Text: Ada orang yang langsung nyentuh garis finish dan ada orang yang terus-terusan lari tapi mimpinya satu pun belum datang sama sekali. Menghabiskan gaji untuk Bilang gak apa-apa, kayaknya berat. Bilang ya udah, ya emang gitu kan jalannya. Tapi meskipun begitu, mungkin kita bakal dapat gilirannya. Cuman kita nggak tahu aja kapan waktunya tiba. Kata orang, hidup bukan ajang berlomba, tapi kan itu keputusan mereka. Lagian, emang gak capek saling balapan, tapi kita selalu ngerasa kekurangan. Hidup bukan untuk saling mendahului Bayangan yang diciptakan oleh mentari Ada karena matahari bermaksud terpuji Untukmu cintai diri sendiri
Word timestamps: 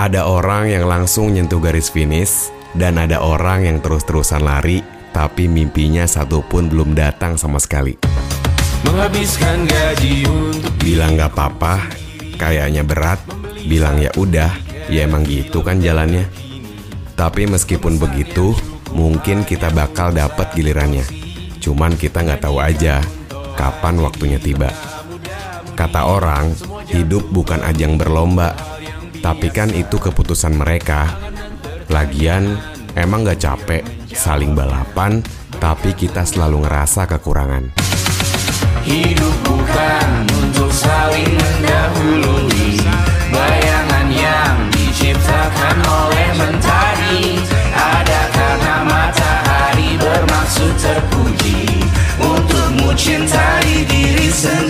Ada 0.00 0.24
orang 0.24 0.72
yang 0.72 0.88
langsung 0.88 1.28
nyentuh 1.28 1.60
garis 1.60 1.92
finish 1.92 2.48
dan 2.72 2.96
ada 2.96 3.20
orang 3.20 3.68
yang 3.68 3.84
terus-terusan 3.84 4.40
lari 4.40 4.80
tapi 5.12 5.44
mimpinya 5.44 6.08
satu 6.08 6.40
pun 6.40 6.72
belum 6.72 6.96
datang 6.96 7.36
sama 7.36 7.60
sekali. 7.60 8.00
Menghabiskan 8.80 9.68
gaji 9.68 10.24
untuk 10.24 10.72
Bilang 10.80 11.20
gak 11.20 11.36
apa-apa, 11.36 11.92
kayaknya 12.40 12.80
berat. 12.80 13.20
Bilang 13.68 14.00
ya 14.00 14.08
udah, 14.16 14.48
ya 14.88 15.04
emang 15.04 15.20
gitu 15.28 15.60
kan 15.60 15.84
jalannya. 15.84 16.24
Tapi 17.12 17.44
meskipun 17.44 18.00
begitu, 18.00 18.56
mungkin 18.96 19.44
kita 19.44 19.68
bakal 19.68 20.16
dapat 20.16 20.48
gilirannya. 20.56 21.04
Cuman 21.60 22.00
kita 22.00 22.24
nggak 22.24 22.48
tahu 22.48 22.56
aja 22.56 23.04
kapan 23.52 24.00
waktunya 24.00 24.40
tiba. 24.40 24.72
Kata 25.76 26.08
orang, 26.08 26.56
hidup 26.88 27.28
bukan 27.28 27.60
ajang 27.60 28.00
berlomba, 28.00 28.56
tapi 29.20 29.52
kan 29.52 29.68
itu 29.72 30.00
keputusan 30.00 30.56
mereka. 30.56 31.12
Lagian, 31.92 32.56
emang 32.96 33.24
gak 33.28 33.40
capek 33.40 33.82
saling 34.10 34.56
balapan, 34.56 35.20
tapi 35.60 35.92
kita 35.92 36.24
selalu 36.24 36.66
ngerasa 36.66 37.06
kekurangan. 37.06 37.70
Hidup 38.80 39.36
bukan 39.44 40.08
untuk 40.40 40.72
saling 40.72 41.36
mendahului 41.36 42.80
Bayangan 43.28 44.08
yang 44.08 44.56
diciptakan 44.72 45.76
oleh 45.84 46.28
mentari 46.40 47.36
Ada 47.76 48.22
karena 48.32 48.76
matahari 48.88 50.00
bermaksud 50.00 50.72
terpuji 50.80 51.68
Untukmu 52.24 52.96
cintai 52.96 53.84
diri 53.84 54.32
sendiri 54.32 54.69